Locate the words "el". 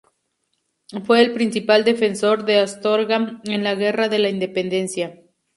1.21-1.31